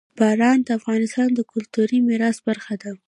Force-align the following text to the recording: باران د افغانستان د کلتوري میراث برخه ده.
باران 0.19 0.59
د 0.67 0.69
افغانستان 0.79 1.29
د 1.35 1.39
کلتوري 1.51 1.97
میراث 2.07 2.37
برخه 2.47 2.75
ده. 2.81 2.91